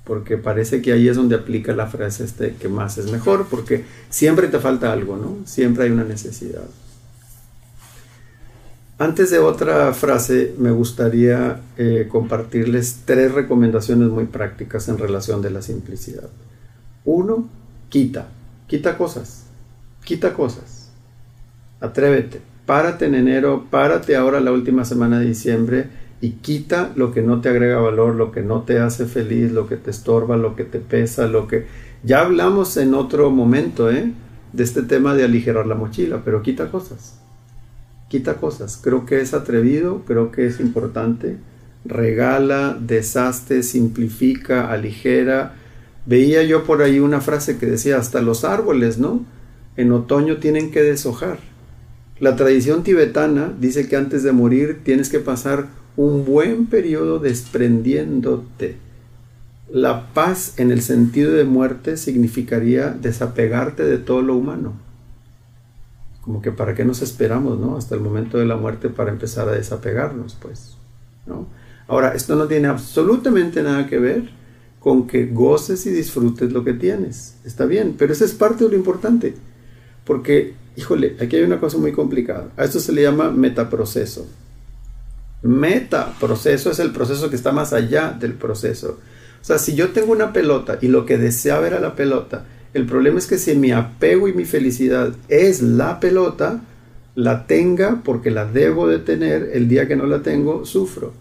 Porque 0.03 0.35
parece 0.35 0.81
que 0.81 0.91
ahí 0.91 1.07
es 1.07 1.15
donde 1.15 1.37
aplica 1.37 1.73
la 1.73 1.87
frase 1.87 2.25
este 2.25 2.55
que 2.59 2.67
más 2.67 2.97
es 2.97 3.09
mejor, 3.09 3.47
porque 3.49 3.85
siempre 4.09 4.49
te 4.49 4.59
falta 4.59 4.91
algo, 4.91 5.15
¿no? 5.15 5.37
Siempre 5.45 5.85
hay 5.85 5.91
una 5.91 6.03
necesidad. 6.03 6.65
Antes 8.99 9.29
de 9.29 9.37
otra 9.37 9.93
frase, 9.93 10.55
me 10.57 10.71
gustaría 10.71 11.61
eh, 11.77 12.07
compartirles 12.09 13.01
tres 13.05 13.31
recomendaciones 13.31 14.09
muy 14.09 14.25
prácticas 14.25 14.89
en 14.89 14.97
relación 14.97 15.43
de 15.43 15.51
la 15.51 15.61
simplicidad. 15.61 16.29
Uno, 17.05 17.47
quita, 17.89 18.29
quita 18.65 18.97
cosas, 18.97 19.45
quita 20.03 20.33
cosas. 20.33 20.89
Atrévete, 21.79 22.41
párate 22.65 23.05
en 23.05 23.13
enero, 23.13 23.67
párate 23.69 24.15
ahora 24.15 24.39
la 24.39 24.51
última 24.51 24.83
semana 24.83 25.19
de 25.19 25.27
diciembre 25.27 25.89
y 26.19 26.31
quita 26.31 26.91
lo 26.95 27.11
que 27.11 27.21
no 27.21 27.39
te 27.39 27.49
agrega 27.49 27.77
valor, 27.77 28.15
lo 28.15 28.31
que 28.31 28.41
no 28.41 28.63
te 28.63 28.79
hace 28.79 29.05
feliz, 29.05 29.51
lo 29.51 29.67
que 29.67 29.77
te 29.77 29.91
estorba, 29.91 30.37
lo 30.37 30.55
que 30.55 30.63
te 30.63 30.79
pesa, 30.79 31.27
lo 31.27 31.47
que... 31.47 31.67
Ya 32.01 32.21
hablamos 32.21 32.75
en 32.77 32.95
otro 32.95 33.29
momento, 33.29 33.91
¿eh? 33.91 34.11
De 34.53 34.63
este 34.63 34.81
tema 34.81 35.13
de 35.13 35.23
aligerar 35.23 35.67
la 35.67 35.75
mochila, 35.75 36.23
pero 36.25 36.41
quita 36.41 36.71
cosas. 36.71 37.19
Quita 38.09 38.35
cosas. 38.35 38.79
Creo 38.81 39.05
que 39.05 39.21
es 39.21 39.33
atrevido, 39.33 40.03
creo 40.05 40.31
que 40.31 40.47
es 40.47 40.59
importante. 40.59 41.37
Regala, 41.85 42.77
deshazte, 42.79 43.63
simplifica, 43.63 44.71
aligera. 44.71 45.55
Veía 46.05 46.43
yo 46.43 46.63
por 46.63 46.81
ahí 46.81 46.99
una 46.99 47.21
frase 47.21 47.57
que 47.57 47.65
decía, 47.65 47.97
hasta 47.97 48.21
los 48.21 48.43
árboles, 48.43 48.97
¿no? 48.97 49.25
En 49.75 49.91
otoño 49.91 50.37
tienen 50.37 50.71
que 50.71 50.81
deshojar 50.81 51.37
la 52.19 52.35
tradición 52.35 52.81
tibetana 52.81 53.53
dice 53.59 53.87
que 53.87 53.95
antes 53.95 54.23
de 54.23 54.31
morir 54.31 54.81
tienes 54.83 55.09
que 55.09 55.19
pasar 55.19 55.67
un 55.95 56.25
buen 56.25 56.65
periodo 56.65 57.19
desprendiéndote. 57.19 58.77
La 59.69 60.13
paz 60.13 60.53
en 60.57 60.71
el 60.71 60.81
sentido 60.81 61.33
de 61.33 61.43
muerte 61.43 61.95
significaría 61.95 62.89
desapegarte 62.89 63.83
de 63.83 63.99
todo 63.99 64.23
lo 64.23 64.35
humano. 64.35 64.73
Como 66.27 66.41
que 66.41 66.51
para 66.51 66.75
qué 66.75 66.83
nos 66.83 67.01
esperamos, 67.01 67.57
¿no? 67.57 67.77
Hasta 67.77 67.95
el 67.95 68.01
momento 68.01 68.37
de 68.37 68.45
la 68.45 68.57
muerte 68.57 68.89
para 68.89 69.11
empezar 69.11 69.47
a 69.47 69.53
desapegarnos, 69.53 70.35
pues, 70.41 70.75
¿no? 71.25 71.47
Ahora, 71.87 72.13
esto 72.15 72.35
no 72.35 72.47
tiene 72.47 72.67
absolutamente 72.67 73.63
nada 73.63 73.87
que 73.87 73.97
ver 73.97 74.29
con 74.81 75.07
que 75.07 75.27
goces 75.27 75.85
y 75.85 75.89
disfrutes 75.89 76.51
lo 76.51 76.65
que 76.65 76.73
tienes. 76.73 77.37
Está 77.45 77.65
bien, 77.65 77.95
pero 77.97 78.11
eso 78.11 78.25
es 78.25 78.33
parte 78.33 78.65
de 78.65 78.71
lo 78.71 78.75
importante. 78.75 79.35
Porque, 80.03 80.55
híjole, 80.75 81.15
aquí 81.21 81.37
hay 81.37 81.43
una 81.43 81.61
cosa 81.61 81.77
muy 81.77 81.93
complicada. 81.93 82.49
A 82.57 82.65
esto 82.65 82.81
se 82.81 82.91
le 82.91 83.03
llama 83.03 83.31
metaproceso. 83.31 84.27
Metaproceso 85.43 86.71
es 86.71 86.79
el 86.79 86.91
proceso 86.91 87.29
que 87.29 87.37
está 87.37 87.53
más 87.53 87.71
allá 87.71 88.11
del 88.11 88.33
proceso. 88.33 88.99
O 89.41 89.45
sea, 89.45 89.59
si 89.59 89.75
yo 89.75 89.91
tengo 89.91 90.11
una 90.11 90.33
pelota 90.33 90.77
y 90.81 90.89
lo 90.89 91.05
que 91.05 91.17
deseaba 91.17 91.67
era 91.67 91.79
la 91.79 91.95
pelota, 91.95 92.43
el 92.73 92.85
problema 92.85 93.19
es 93.19 93.27
que 93.27 93.37
si 93.37 93.55
mi 93.55 93.71
apego 93.71 94.27
y 94.27 94.33
mi 94.33 94.45
felicidad 94.45 95.13
es 95.29 95.61
la 95.61 95.99
pelota, 95.99 96.61
la 97.15 97.47
tenga 97.47 98.01
porque 98.03 98.31
la 98.31 98.45
debo 98.45 98.87
de 98.87 98.99
tener, 98.99 99.49
el 99.53 99.67
día 99.67 99.87
que 99.87 99.95
no 99.95 100.05
la 100.05 100.21
tengo, 100.21 100.65
sufro. 100.65 101.13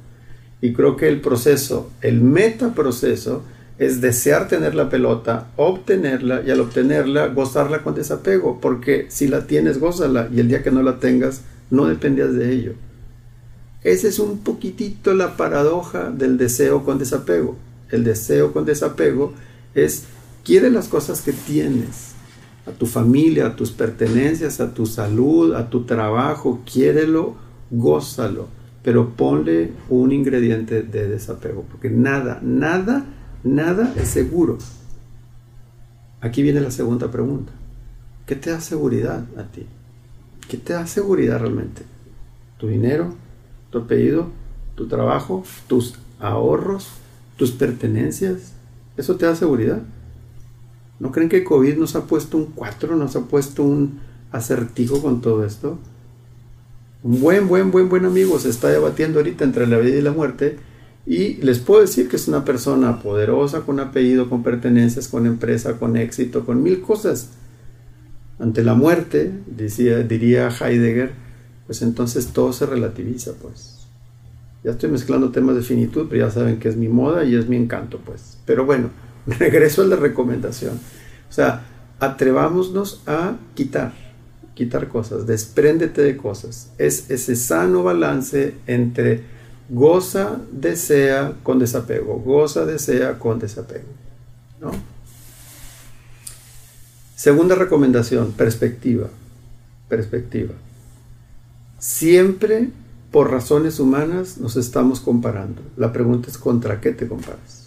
Y 0.60 0.72
creo 0.72 0.96
que 0.96 1.08
el 1.08 1.20
proceso, 1.20 1.90
el 2.02 2.20
metaproceso, 2.20 3.42
es 3.78 4.00
desear 4.00 4.48
tener 4.48 4.74
la 4.74 4.88
pelota, 4.88 5.48
obtenerla 5.56 6.42
y 6.46 6.50
al 6.50 6.60
obtenerla 6.60 7.28
gozarla 7.28 7.82
con 7.82 7.94
desapego, 7.94 8.58
porque 8.60 9.06
si 9.08 9.28
la 9.28 9.46
tienes, 9.46 9.78
gózala 9.78 10.28
y 10.34 10.40
el 10.40 10.48
día 10.48 10.62
que 10.62 10.70
no 10.70 10.82
la 10.82 10.98
tengas, 10.98 11.42
no 11.70 11.86
dependías 11.86 12.32
de 12.34 12.52
ello. 12.52 12.72
Esa 13.82 14.08
es 14.08 14.18
un 14.18 14.38
poquitito 14.38 15.14
la 15.14 15.36
paradoja 15.36 16.10
del 16.10 16.38
deseo 16.38 16.84
con 16.84 16.98
desapego. 16.98 17.56
El 17.90 18.02
deseo 18.02 18.52
con 18.52 18.64
desapego 18.64 19.32
es, 19.74 20.04
quiere 20.46 20.70
las 20.70 20.88
cosas 20.88 21.20
que 21.20 21.32
tienes, 21.32 22.14
a 22.66 22.70
tu 22.70 22.86
familia, 22.86 23.48
a 23.48 23.56
tus 23.56 23.72
pertenencias, 23.72 24.60
a 24.60 24.72
tu 24.72 24.86
salud, 24.86 25.54
a 25.54 25.68
tu 25.68 25.84
trabajo, 25.84 26.62
quiérelo, 26.64 27.34
gózalo 27.70 28.56
pero 28.86 29.16
ponle 29.16 29.72
un 29.88 30.12
ingrediente 30.12 30.84
de 30.84 31.08
desapego, 31.08 31.64
porque 31.68 31.90
nada, 31.90 32.38
nada, 32.40 33.04
nada 33.42 33.92
es 33.96 34.06
seguro. 34.06 34.58
Aquí 36.20 36.40
viene 36.40 36.60
la 36.60 36.70
segunda 36.70 37.10
pregunta. 37.10 37.50
¿Qué 38.26 38.36
te 38.36 38.50
da 38.50 38.60
seguridad 38.60 39.24
a 39.36 39.42
ti? 39.42 39.66
¿Qué 40.48 40.56
te 40.56 40.74
da 40.74 40.86
seguridad 40.86 41.40
realmente? 41.40 41.82
¿Tu 42.58 42.68
dinero? 42.68 43.12
¿Tu 43.70 43.78
apellido? 43.78 44.28
¿Tu 44.76 44.86
trabajo? 44.86 45.42
¿Tus 45.66 45.94
ahorros? 46.20 46.86
¿Tus 47.36 47.50
pertenencias? 47.50 48.52
¿Eso 48.96 49.16
te 49.16 49.26
da 49.26 49.34
seguridad? 49.34 49.82
¿No 50.98 51.12
creen 51.12 51.28
que 51.28 51.44
COVID 51.44 51.76
nos 51.76 51.94
ha 51.96 52.06
puesto 52.06 52.36
un 52.38 52.46
cuatro, 52.46 52.96
nos 52.96 53.16
ha 53.16 53.22
puesto 53.22 53.62
un 53.62 54.00
acertijo 54.32 55.02
con 55.02 55.20
todo 55.20 55.44
esto? 55.44 55.78
un 57.06 57.20
buen, 57.20 57.46
buen, 57.46 57.70
buen, 57.70 57.88
buen 57.88 58.04
amigo 58.04 58.36
se 58.40 58.48
está 58.48 58.68
debatiendo 58.68 59.20
ahorita 59.20 59.44
entre 59.44 59.68
la 59.68 59.78
vida 59.78 59.96
y 59.96 60.02
la 60.02 60.10
muerte. 60.10 60.56
Y 61.06 61.34
les 61.34 61.60
puedo 61.60 61.82
decir 61.82 62.08
que 62.08 62.16
es 62.16 62.26
una 62.26 62.44
persona 62.44 63.00
poderosa, 63.00 63.60
con 63.60 63.78
apellido, 63.78 64.28
con 64.28 64.42
pertenencias, 64.42 65.06
con 65.06 65.24
empresa, 65.24 65.78
con 65.78 65.96
éxito, 65.96 66.44
con 66.44 66.64
mil 66.64 66.80
cosas. 66.80 67.30
Ante 68.40 68.64
la 68.64 68.74
muerte, 68.74 69.32
diría 69.46 70.48
Heidegger, 70.48 71.12
pues 71.66 71.80
entonces 71.82 72.26
todo 72.32 72.52
se 72.52 72.66
relativiza, 72.66 73.34
pues. 73.40 73.86
Ya 74.64 74.72
estoy 74.72 74.90
mezclando 74.90 75.30
temas 75.30 75.54
de 75.54 75.62
finitud, 75.62 76.06
pero 76.10 76.26
ya 76.26 76.32
saben 76.32 76.58
que 76.58 76.68
es 76.68 76.76
mi 76.76 76.88
moda 76.88 77.22
y 77.24 77.36
es 77.36 77.48
mi 77.48 77.54
encanto, 77.54 78.00
pues. 78.04 78.38
Pero 78.46 78.66
bueno, 78.66 78.90
regreso 79.38 79.82
a 79.82 79.86
la 79.86 79.96
recomendación. 79.96 80.80
O 81.28 81.32
sea, 81.32 81.64
atrevámonos 82.00 83.02
a 83.06 83.36
quitar 83.54 84.06
quitar 84.56 84.88
cosas, 84.88 85.26
despréndete 85.26 86.02
de 86.02 86.16
cosas. 86.16 86.70
Es 86.78 87.10
ese 87.10 87.36
sano 87.36 87.84
balance 87.84 88.54
entre 88.66 89.22
goza, 89.68 90.38
desea 90.50 91.34
con 91.42 91.58
desapego, 91.60 92.18
goza, 92.18 92.64
desea 92.64 93.18
con 93.18 93.38
desapego. 93.38 93.86
¿no? 94.60 94.72
Segunda 97.14 97.54
recomendación, 97.54 98.32
perspectiva. 98.32 99.08
Perspectiva. 99.88 100.54
Siempre 101.78 102.70
por 103.12 103.30
razones 103.30 103.78
humanas 103.78 104.38
nos 104.38 104.56
estamos 104.56 105.00
comparando. 105.00 105.60
La 105.76 105.92
pregunta 105.92 106.30
es 106.30 106.38
contra 106.38 106.80
qué 106.80 106.92
te 106.92 107.06
comparas. 107.06 107.65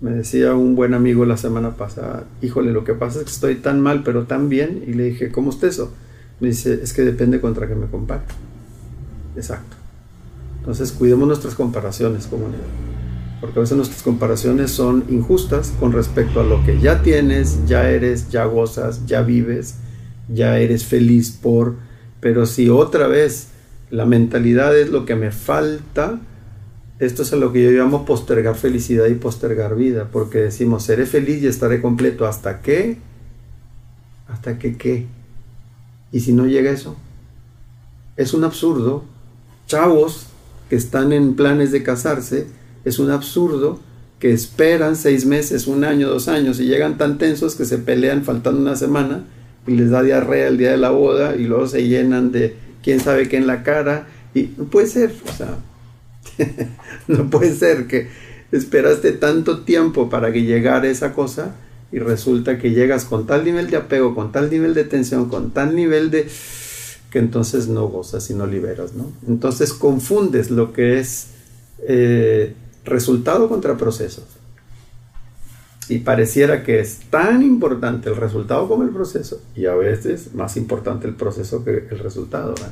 Me 0.00 0.12
decía 0.12 0.54
un 0.54 0.76
buen 0.76 0.94
amigo 0.94 1.26
la 1.26 1.36
semana 1.36 1.76
pasada, 1.76 2.24
híjole, 2.40 2.72
lo 2.72 2.84
que 2.84 2.94
pasa 2.94 3.18
es 3.18 3.24
que 3.24 3.30
estoy 3.30 3.56
tan 3.56 3.80
mal, 3.82 4.02
pero 4.02 4.24
tan 4.24 4.48
bien. 4.48 4.82
Y 4.86 4.94
le 4.94 5.04
dije, 5.04 5.30
¿cómo 5.30 5.50
está 5.50 5.66
eso? 5.66 5.92
Me 6.40 6.48
dice, 6.48 6.80
es 6.82 6.94
que 6.94 7.02
depende 7.02 7.40
contra 7.40 7.68
qué 7.68 7.74
me 7.74 7.86
compare. 7.86 8.22
Exacto. 9.36 9.76
Entonces, 10.58 10.92
cuidemos 10.92 11.26
nuestras 11.26 11.54
comparaciones, 11.54 12.26
comunidad. 12.26 12.60
Porque 13.42 13.58
a 13.58 13.62
veces 13.62 13.76
nuestras 13.76 14.02
comparaciones 14.02 14.70
son 14.70 15.04
injustas 15.08 15.72
con 15.78 15.92
respecto 15.92 16.40
a 16.40 16.44
lo 16.44 16.64
que 16.64 16.78
ya 16.80 17.02
tienes, 17.02 17.66
ya 17.66 17.90
eres, 17.90 18.30
ya 18.30 18.44
gozas, 18.44 19.06
ya 19.06 19.22
vives, 19.22 19.76
ya 20.28 20.58
eres 20.58 20.84
feliz 20.84 21.30
por. 21.30 21.76
Pero 22.20 22.46
si 22.46 22.70
otra 22.70 23.06
vez 23.06 23.48
la 23.90 24.06
mentalidad 24.06 24.76
es 24.78 24.90
lo 24.90 25.04
que 25.04 25.16
me 25.16 25.30
falta, 25.30 26.20
esto 27.00 27.22
es 27.22 27.32
a 27.32 27.36
lo 27.36 27.50
que 27.50 27.64
yo 27.64 27.70
llamo 27.70 28.04
postergar 28.04 28.56
felicidad 28.56 29.06
y 29.06 29.14
postergar 29.14 29.74
vida, 29.74 30.08
porque 30.12 30.38
decimos, 30.38 30.84
seré 30.84 31.06
feliz 31.06 31.42
y 31.42 31.46
estaré 31.46 31.80
completo. 31.80 32.26
¿Hasta 32.26 32.60
qué? 32.60 32.98
¿Hasta 34.28 34.58
qué 34.58 34.76
qué? 34.76 35.06
¿Y 36.12 36.20
si 36.20 36.34
no 36.34 36.46
llega 36.46 36.70
eso? 36.70 36.96
Es 38.18 38.34
un 38.34 38.44
absurdo. 38.44 39.04
Chavos 39.66 40.26
que 40.68 40.76
están 40.76 41.12
en 41.12 41.36
planes 41.36 41.72
de 41.72 41.82
casarse, 41.82 42.46
es 42.84 42.98
un 42.98 43.10
absurdo 43.10 43.80
que 44.18 44.32
esperan 44.32 44.94
seis 44.94 45.24
meses, 45.24 45.66
un 45.66 45.84
año, 45.84 46.08
dos 46.08 46.28
años 46.28 46.60
y 46.60 46.66
llegan 46.66 46.98
tan 46.98 47.16
tensos 47.16 47.54
que 47.54 47.64
se 47.64 47.78
pelean 47.78 48.24
faltando 48.24 48.60
una 48.60 48.76
semana 48.76 49.24
y 49.66 49.72
les 49.72 49.88
da 49.88 50.02
diarrea 50.02 50.48
el 50.48 50.58
día 50.58 50.72
de 50.72 50.76
la 50.76 50.90
boda 50.90 51.34
y 51.34 51.44
luego 51.44 51.66
se 51.66 51.88
llenan 51.88 52.30
de 52.30 52.56
quién 52.82 53.00
sabe 53.00 53.28
qué 53.28 53.38
en 53.38 53.46
la 53.46 53.62
cara 53.62 54.06
y 54.34 54.50
no 54.58 54.64
puede 54.64 54.86
ser, 54.86 55.14
o 55.26 55.32
sea, 55.32 55.56
no 57.08 57.30
puede 57.30 57.54
ser 57.54 57.86
que 57.86 58.08
esperaste 58.52 59.12
tanto 59.12 59.60
tiempo 59.60 60.10
para 60.10 60.32
que 60.32 60.42
llegara 60.42 60.88
esa 60.88 61.12
cosa 61.12 61.54
y 61.92 61.98
resulta 61.98 62.58
que 62.58 62.70
llegas 62.70 63.04
con 63.04 63.26
tal 63.26 63.44
nivel 63.44 63.70
de 63.70 63.76
apego, 63.76 64.14
con 64.14 64.32
tal 64.32 64.50
nivel 64.50 64.74
de 64.74 64.84
tensión, 64.84 65.28
con 65.28 65.50
tal 65.50 65.74
nivel 65.74 66.10
de 66.10 66.28
que 67.10 67.18
entonces 67.18 67.68
no 67.68 67.88
gozas 67.88 68.30
y 68.30 68.34
no 68.34 68.46
liberas, 68.46 68.94
¿no? 68.94 69.10
Entonces 69.26 69.72
confundes 69.72 70.50
lo 70.50 70.72
que 70.72 71.00
es 71.00 71.28
eh, 71.80 72.54
resultado 72.84 73.48
contra 73.48 73.76
proceso. 73.76 74.22
Y 75.88 75.98
pareciera 75.98 76.62
que 76.62 76.78
es 76.78 77.00
tan 77.10 77.42
importante 77.42 78.10
el 78.10 78.16
resultado 78.16 78.68
como 78.68 78.84
el 78.84 78.90
proceso. 78.90 79.42
Y 79.56 79.66
a 79.66 79.74
veces 79.74 80.34
más 80.34 80.56
importante 80.56 81.08
el 81.08 81.16
proceso 81.16 81.64
que 81.64 81.88
el 81.90 81.98
resultado. 81.98 82.54
¿verdad? 82.54 82.70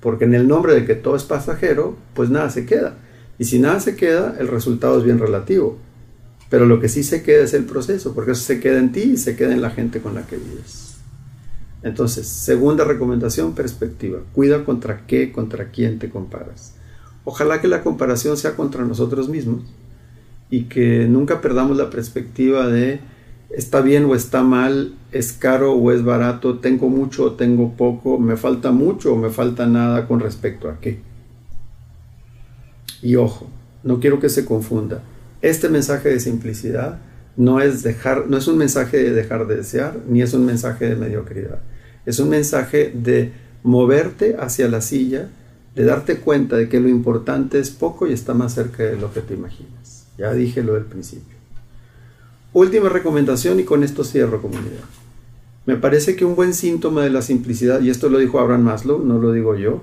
Porque 0.00 0.24
en 0.24 0.34
el 0.34 0.46
nombre 0.46 0.74
de 0.74 0.84
que 0.84 0.94
todo 0.94 1.16
es 1.16 1.24
pasajero, 1.24 1.96
pues 2.14 2.30
nada 2.30 2.50
se 2.50 2.66
queda. 2.66 2.94
Y 3.38 3.44
si 3.44 3.58
nada 3.58 3.80
se 3.80 3.96
queda, 3.96 4.36
el 4.38 4.48
resultado 4.48 4.98
es 4.98 5.04
bien 5.04 5.18
relativo. 5.18 5.78
Pero 6.48 6.66
lo 6.66 6.80
que 6.80 6.88
sí 6.88 7.02
se 7.02 7.22
queda 7.22 7.44
es 7.44 7.54
el 7.54 7.64
proceso, 7.64 8.14
porque 8.14 8.32
eso 8.32 8.42
se 8.42 8.60
queda 8.60 8.78
en 8.78 8.92
ti 8.92 9.00
y 9.00 9.16
se 9.16 9.36
queda 9.36 9.52
en 9.52 9.62
la 9.62 9.70
gente 9.70 10.00
con 10.00 10.14
la 10.14 10.26
que 10.26 10.36
vives. 10.36 10.94
Entonces, 11.82 12.26
segunda 12.26 12.84
recomendación, 12.84 13.54
perspectiva. 13.54 14.20
Cuida 14.32 14.64
contra 14.64 15.06
qué, 15.06 15.32
contra 15.32 15.70
quién 15.70 15.98
te 15.98 16.08
comparas. 16.08 16.74
Ojalá 17.24 17.60
que 17.60 17.68
la 17.68 17.82
comparación 17.82 18.36
sea 18.36 18.54
contra 18.54 18.84
nosotros 18.84 19.28
mismos 19.28 19.64
y 20.48 20.64
que 20.64 21.06
nunca 21.08 21.40
perdamos 21.40 21.76
la 21.76 21.90
perspectiva 21.90 22.68
de 22.68 23.00
está 23.50 23.80
bien 23.80 24.04
o 24.04 24.14
está 24.14 24.42
mal, 24.42 24.94
es 25.16 25.32
caro 25.32 25.72
o 25.72 25.92
es 25.92 26.04
barato, 26.04 26.58
tengo 26.58 26.88
mucho 26.88 27.24
o 27.24 27.32
tengo 27.32 27.72
poco, 27.76 28.18
me 28.18 28.36
falta 28.36 28.72
mucho 28.72 29.12
o 29.12 29.16
me 29.16 29.30
falta 29.30 29.66
nada 29.66 30.06
con 30.06 30.20
respecto 30.20 30.68
a 30.68 30.80
qué. 30.80 31.00
Y 33.02 33.16
ojo, 33.16 33.48
no 33.82 34.00
quiero 34.00 34.20
que 34.20 34.28
se 34.28 34.44
confunda. 34.44 35.02
Este 35.42 35.68
mensaje 35.68 36.08
de 36.08 36.20
simplicidad 36.20 36.98
no 37.36 37.60
es 37.60 37.82
dejar, 37.82 38.28
no 38.28 38.36
es 38.36 38.48
un 38.48 38.58
mensaje 38.58 38.96
de 38.96 39.12
dejar 39.12 39.46
de 39.46 39.56
desear, 39.56 39.98
ni 40.08 40.22
es 40.22 40.32
un 40.34 40.44
mensaje 40.44 40.88
de 40.88 40.96
mediocridad. 40.96 41.60
Es 42.04 42.18
un 42.18 42.30
mensaje 42.30 42.92
de 42.94 43.32
moverte 43.62 44.36
hacia 44.38 44.68
la 44.68 44.80
silla, 44.80 45.28
de 45.74 45.84
darte 45.84 46.18
cuenta 46.18 46.56
de 46.56 46.68
que 46.68 46.80
lo 46.80 46.88
importante 46.88 47.58
es 47.58 47.70
poco 47.70 48.06
y 48.06 48.12
está 48.12 48.32
más 48.32 48.54
cerca 48.54 48.82
de 48.82 48.96
lo 48.96 49.12
que 49.12 49.20
te 49.20 49.34
imaginas. 49.34 50.06
Ya 50.16 50.32
dije 50.32 50.62
lo 50.62 50.74
del 50.74 50.84
principio. 50.84 51.36
Última 52.52 52.88
recomendación 52.88 53.60
y 53.60 53.64
con 53.64 53.84
esto 53.84 54.02
cierro 54.02 54.40
comunidad. 54.40 54.84
Me 55.66 55.76
parece 55.76 56.14
que 56.14 56.24
un 56.24 56.36
buen 56.36 56.54
síntoma 56.54 57.02
de 57.02 57.10
la 57.10 57.22
simplicidad, 57.22 57.80
y 57.82 57.90
esto 57.90 58.08
lo 58.08 58.18
dijo 58.18 58.38
Abraham 58.38 58.62
Maslow, 58.62 59.04
no 59.04 59.18
lo 59.18 59.32
digo 59.32 59.56
yo, 59.56 59.82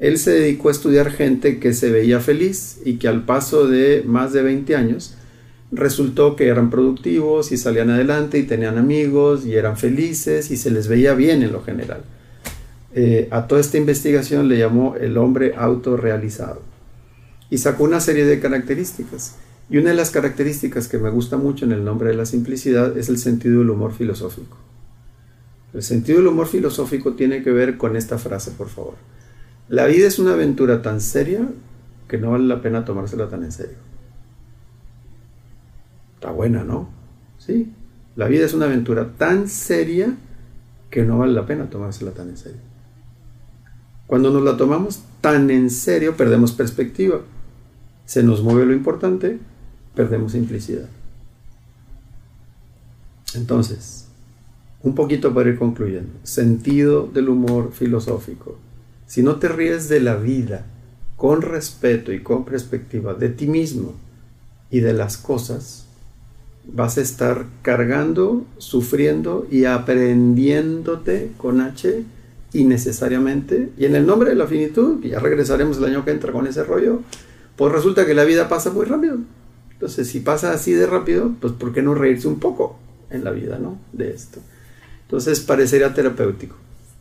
él 0.00 0.18
se 0.18 0.32
dedicó 0.32 0.68
a 0.68 0.72
estudiar 0.72 1.12
gente 1.12 1.60
que 1.60 1.72
se 1.72 1.90
veía 1.90 2.20
feliz 2.20 2.80
y 2.84 2.94
que 2.94 3.06
al 3.06 3.24
paso 3.24 3.68
de 3.68 4.02
más 4.06 4.32
de 4.32 4.42
20 4.42 4.74
años 4.74 5.14
resultó 5.70 6.36
que 6.36 6.48
eran 6.48 6.70
productivos 6.70 7.52
y 7.52 7.56
salían 7.56 7.90
adelante 7.90 8.38
y 8.38 8.42
tenían 8.44 8.78
amigos 8.78 9.46
y 9.46 9.54
eran 9.54 9.76
felices 9.76 10.50
y 10.50 10.56
se 10.56 10.70
les 10.70 10.88
veía 10.88 11.14
bien 11.14 11.42
en 11.42 11.52
lo 11.52 11.62
general. 11.62 12.02
Eh, 12.92 13.28
a 13.30 13.46
toda 13.46 13.60
esta 13.60 13.76
investigación 13.76 14.48
le 14.48 14.58
llamó 14.58 14.96
el 14.96 15.16
hombre 15.16 15.54
autorrealizado 15.56 16.62
y 17.50 17.58
sacó 17.58 17.84
una 17.84 18.00
serie 18.00 18.24
de 18.24 18.40
características. 18.40 19.36
Y 19.68 19.78
una 19.78 19.90
de 19.90 19.96
las 19.96 20.10
características 20.10 20.88
que 20.88 20.98
me 20.98 21.10
gusta 21.10 21.36
mucho 21.36 21.64
en 21.64 21.72
el 21.72 21.84
nombre 21.84 22.08
de 22.08 22.16
la 22.16 22.26
simplicidad 22.26 22.98
es 22.98 23.08
el 23.08 23.18
sentido 23.18 23.60
del 23.60 23.70
humor 23.70 23.92
filosófico. 23.92 24.56
El 25.72 25.82
sentido 25.82 26.18
del 26.18 26.28
humor 26.28 26.46
filosófico 26.46 27.14
tiene 27.14 27.42
que 27.42 27.52
ver 27.52 27.76
con 27.76 27.96
esta 27.96 28.18
frase, 28.18 28.50
por 28.52 28.68
favor. 28.68 28.94
La 29.68 29.86
vida 29.86 30.06
es 30.06 30.18
una 30.18 30.32
aventura 30.32 30.82
tan 30.82 31.00
seria 31.00 31.48
que 32.08 32.18
no 32.18 32.32
vale 32.32 32.44
la 32.44 32.60
pena 32.60 32.84
tomársela 32.84 33.28
tan 33.28 33.44
en 33.44 33.52
serio. 33.52 33.76
Está 36.16 36.32
buena, 36.32 36.64
¿no? 36.64 36.90
Sí. 37.38 37.72
La 38.16 38.26
vida 38.26 38.44
es 38.44 38.52
una 38.52 38.66
aventura 38.66 39.12
tan 39.16 39.48
seria 39.48 40.16
que 40.90 41.04
no 41.04 41.18
vale 41.18 41.32
la 41.32 41.46
pena 41.46 41.70
tomársela 41.70 42.10
tan 42.10 42.28
en 42.30 42.36
serio. 42.36 42.60
Cuando 44.08 44.32
nos 44.32 44.42
la 44.42 44.56
tomamos 44.56 45.04
tan 45.20 45.50
en 45.50 45.70
serio, 45.70 46.16
perdemos 46.16 46.50
perspectiva. 46.50 47.20
Se 48.06 48.24
nos 48.24 48.42
mueve 48.42 48.66
lo 48.66 48.72
importante, 48.72 49.38
perdemos 49.94 50.32
simplicidad. 50.32 50.88
Entonces, 53.34 54.09
un 54.82 54.94
poquito 54.94 55.34
para 55.34 55.50
ir 55.50 55.58
concluyendo. 55.58 56.10
Sentido 56.22 57.08
del 57.12 57.28
humor 57.28 57.72
filosófico. 57.72 58.58
Si 59.06 59.22
no 59.22 59.36
te 59.36 59.48
ríes 59.48 59.88
de 59.88 60.00
la 60.00 60.16
vida 60.16 60.66
con 61.16 61.42
respeto 61.42 62.12
y 62.12 62.22
con 62.22 62.44
perspectiva 62.44 63.14
de 63.14 63.28
ti 63.28 63.46
mismo 63.46 63.94
y 64.70 64.80
de 64.80 64.92
las 64.92 65.16
cosas, 65.16 65.86
vas 66.72 66.98
a 66.98 67.02
estar 67.02 67.46
cargando, 67.62 68.44
sufriendo 68.58 69.46
y 69.50 69.64
aprendiéndote 69.64 71.32
con 71.36 71.60
H 71.60 72.04
innecesariamente. 72.52 73.70
Y 73.76 73.84
en 73.84 73.96
el 73.96 74.06
nombre 74.06 74.30
de 74.30 74.36
la 74.36 74.46
finitud, 74.46 75.00
que 75.00 75.10
ya 75.10 75.20
regresaremos 75.20 75.78
el 75.78 75.84
año 75.84 76.04
que 76.04 76.12
entra 76.12 76.32
con 76.32 76.46
ese 76.46 76.64
rollo, 76.64 77.00
pues 77.56 77.72
resulta 77.72 78.06
que 78.06 78.14
la 78.14 78.24
vida 78.24 78.48
pasa 78.48 78.70
muy 78.70 78.86
rápido. 78.86 79.18
Entonces, 79.72 80.08
si 80.08 80.20
pasa 80.20 80.52
así 80.52 80.72
de 80.72 80.86
rápido, 80.86 81.34
pues 81.40 81.52
¿por 81.54 81.72
qué 81.72 81.82
no 81.82 81.94
reírse 81.94 82.28
un 82.28 82.38
poco 82.38 82.78
en 83.10 83.24
la 83.24 83.30
vida, 83.30 83.58
¿no? 83.58 83.78
De 83.92 84.10
esto. 84.10 84.40
Entonces, 85.10 85.40
parecería 85.40 85.92
terapéutico. 85.92 86.54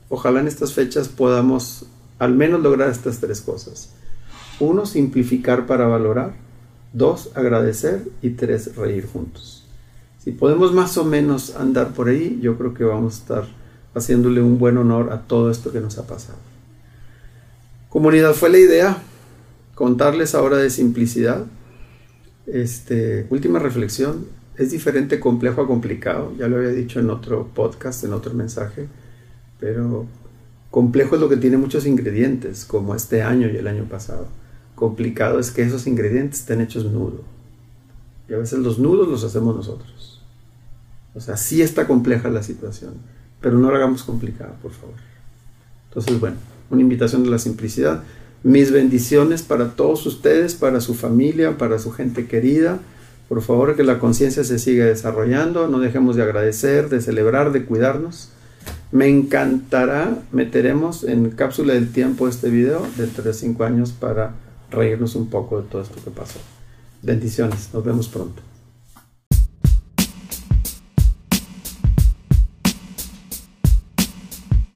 Ojalá 0.10 0.40
en 0.40 0.48
estas 0.48 0.74
fechas 0.74 1.08
podamos 1.08 1.86
al 2.18 2.34
menos 2.34 2.60
lograr 2.62 2.90
estas 2.90 3.20
tres 3.20 3.40
cosas. 3.40 3.92
Uno, 4.60 4.88
simplificar 4.88 5.68
para 5.68 5.86
valorar. 5.86 6.34
Dos, 6.92 7.30
agradecer. 7.36 8.02
Y 8.24 8.32
tres, 8.32 8.76
reír 8.76 9.06
juntos. 9.06 9.64
Si 10.18 10.32
podemos 10.32 10.74
más 10.74 10.98
o 10.98 11.06
menos 11.06 11.56
andar 11.56 11.94
por 11.94 12.10
ahí, 12.10 12.40
yo 12.42 12.58
creo 12.58 12.74
que 12.74 12.84
vamos 12.84 13.14
a 13.14 13.18
estar 13.20 13.44
haciéndole 13.94 14.42
un 14.42 14.58
buen 14.58 14.78
honor 14.78 15.14
a 15.14 15.28
todo 15.28 15.52
esto 15.52 15.72
que 15.72 15.80
nos 15.80 16.00
ha 16.00 16.08
pasado. 16.08 16.40
Comunidad, 17.90 18.34
fue 18.34 18.50
la 18.50 18.58
idea 18.58 18.98
contarles 19.76 20.34
ahora 20.34 20.58
de 20.58 20.72
simplicidad. 20.72 21.46
Este, 22.48 23.28
última 23.30 23.60
reflexión, 23.60 24.26
es 24.60 24.70
diferente 24.70 25.20
complejo 25.20 25.62
a 25.62 25.68
complicado, 25.68 26.34
ya 26.38 26.48
lo 26.48 26.58
había 26.58 26.70
dicho 26.70 27.00
en 27.00 27.10
otro 27.10 27.48
podcast, 27.56 28.04
en 28.04 28.14
otro 28.14 28.36
mensaje, 28.36 28.88
pero 29.60 30.06
Complejo 30.72 31.16
es 31.16 31.22
lo 31.22 31.30
que 31.30 31.38
tiene 31.38 31.58
muchos 31.58 31.86
ingredientes, 31.88 32.64
como 32.64 32.94
este 32.94 33.24
año 33.24 33.50
y 33.50 33.58
el 33.58 33.68
año 33.68 33.86
pasado. 33.86 34.28
Complicado 34.76 35.40
es 35.40 35.50
que 35.52 35.64
esos 35.64 35.88
ingredientes 35.88 36.42
estén 36.42 36.62
hechos 36.62 36.86
nudo. 36.86 37.24
Y 38.30 38.34
a 38.34 38.38
veces 38.38 38.60
los 38.60 38.78
nudos 38.78 39.08
los 39.08 39.24
hacemos 39.24 39.56
nosotros. 39.56 40.22
O 41.16 41.20
sea, 41.20 41.38
sí 41.38 41.64
está 41.64 41.88
compleja 41.88 42.30
la 42.30 42.44
situación, 42.44 42.94
pero 43.42 43.58
no 43.58 43.72
la 43.72 43.78
hagamos 43.78 44.04
complicada, 44.04 44.54
por 44.62 44.72
favor. 44.72 44.96
Entonces, 45.88 46.20
bueno, 46.20 46.38
una 46.70 46.82
invitación 46.82 47.24
de 47.24 47.32
la 47.32 47.40
simplicidad. 47.40 48.04
Mis 48.44 48.72
bendiciones 48.72 49.42
para 49.42 49.72
todos 49.72 50.06
ustedes, 50.06 50.54
para 50.54 50.82
su 50.82 50.94
familia, 50.94 51.58
para 51.58 51.80
su 51.80 51.92
gente 51.92 52.28
querida. 52.28 52.80
Por 53.30 53.42
favor, 53.42 53.76
que 53.76 53.84
la 53.84 54.00
conciencia 54.00 54.44
se 54.44 54.60
siga 54.60 54.86
desarrollando, 54.86 55.68
no 55.68 55.80
dejemos 55.80 56.18
de 56.18 56.24
agradecer, 56.24 56.90
de 56.90 57.00
celebrar, 57.00 57.54
de 57.54 57.64
cuidarnos 57.64 58.32
me 58.92 59.08
encantará, 59.08 60.18
meteremos 60.32 61.04
en 61.04 61.30
cápsula 61.32 61.74
del 61.74 61.92
tiempo 61.92 62.28
este 62.28 62.50
video 62.50 62.88
dentro 62.98 63.24
de 63.24 63.34
5 63.34 63.64
años 63.64 63.92
para 63.92 64.34
reírnos 64.72 65.16
un 65.16 65.30
poco 65.30 65.62
de 65.62 65.68
todo 65.68 65.82
esto 65.84 65.96
que 66.04 66.10
pasó. 66.10 66.40
Bendiciones, 67.04 67.70
nos 67.72 67.84
vemos 67.84 68.08
pronto. 68.08 68.49